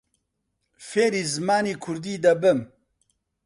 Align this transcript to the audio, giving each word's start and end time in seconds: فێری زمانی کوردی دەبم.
فێری 0.87 1.23
زمانی 1.33 1.75
کوردی 1.83 2.15
دەبم. 2.23 2.59